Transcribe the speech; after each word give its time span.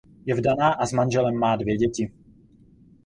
Je 0.25 0.33
vdaná 0.35 0.69
a 0.73 0.85
s 0.85 0.91
manželem 0.93 1.35
má 1.35 1.55
dvě 1.55 1.77
děti. 1.77 2.11